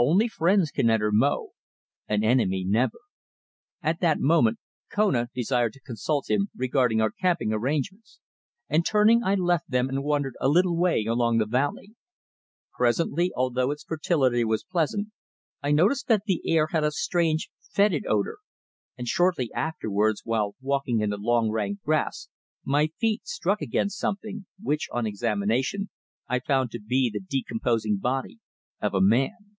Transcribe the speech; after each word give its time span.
Only 0.00 0.28
friends 0.28 0.70
can 0.70 0.90
enter 0.90 1.10
Mo; 1.10 1.50
an 2.06 2.22
enemy 2.22 2.64
never." 2.64 3.00
At 3.82 3.98
that 3.98 4.20
moment 4.20 4.60
Kona 4.92 5.28
desired 5.34 5.72
to 5.72 5.80
consult 5.80 6.30
him 6.30 6.50
regarding 6.54 7.00
our 7.00 7.10
camping 7.10 7.52
arrangements, 7.52 8.20
and 8.68 8.86
turning 8.86 9.24
I 9.24 9.34
left 9.34 9.68
them 9.68 9.88
and 9.88 10.04
wandered 10.04 10.36
a 10.40 10.48
little 10.48 10.76
way 10.76 11.04
along 11.06 11.38
the 11.38 11.46
valley. 11.46 11.96
Presently, 12.76 13.32
although 13.34 13.72
its 13.72 13.82
fertility 13.82 14.44
was 14.44 14.62
pleasant, 14.62 15.08
I 15.64 15.72
noticed 15.72 16.06
that 16.06 16.22
the 16.26 16.42
air 16.48 16.68
had 16.70 16.84
a 16.84 16.92
strange 16.92 17.50
foetid 17.58 18.06
odour, 18.08 18.38
and, 18.96 19.08
shortly 19.08 19.50
afterwards, 19.52 20.22
while 20.24 20.54
walking 20.60 21.00
in 21.00 21.10
the 21.10 21.16
long 21.16 21.50
rank 21.50 21.80
grass 21.82 22.28
my 22.64 22.86
feet 23.00 23.26
struck 23.26 23.60
against 23.60 23.98
something, 23.98 24.46
which, 24.62 24.86
on 24.92 25.08
examination, 25.08 25.90
I 26.28 26.38
found 26.38 26.70
to 26.70 26.80
be 26.80 27.10
the 27.12 27.18
decomposing 27.18 27.96
body 27.98 28.38
of 28.80 28.94
a 28.94 29.00
man. 29.00 29.54